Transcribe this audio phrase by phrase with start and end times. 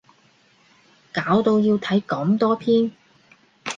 [1.13, 2.91] 搞到要睇咁多篇